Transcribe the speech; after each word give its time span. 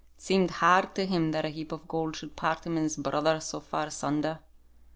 It 0.17 0.21
seemed 0.23 0.49
hard 0.49 0.95
to 0.95 1.05
him 1.05 1.31
that 1.33 1.45
a 1.45 1.49
heap 1.49 1.71
of 1.71 1.87
gold 1.87 2.15
should 2.15 2.35
part 2.35 2.65
him 2.65 2.75
and 2.75 2.85
his 2.85 2.97
brother 2.97 3.39
so 3.39 3.59
far 3.59 3.85
asunder. 3.85 4.39